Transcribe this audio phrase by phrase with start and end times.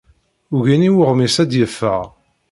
[0.55, 2.03] Ugin i weɣmis ad d-yeffeɣ.